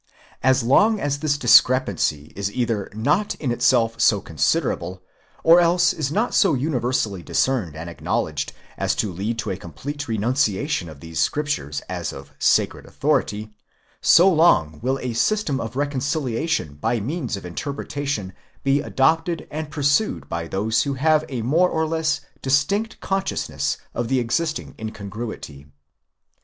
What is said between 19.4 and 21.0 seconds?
and pursued by those who